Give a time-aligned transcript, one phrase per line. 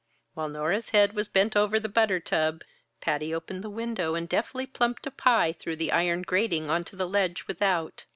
[0.33, 2.63] While Nora's head was bent over the butter tub,
[3.01, 7.07] Patty opened the window and deftly plumped a pie through the iron grating onto the
[7.07, 8.05] ledge without.